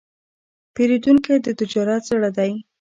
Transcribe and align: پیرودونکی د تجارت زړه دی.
پیرودونکی 0.75 1.35
د 1.45 1.47
تجارت 1.59 2.01
زړه 2.09 2.29
دی. 2.37 2.51